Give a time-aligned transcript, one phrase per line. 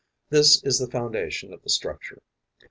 [0.31, 2.23] This is the foundation of the structure.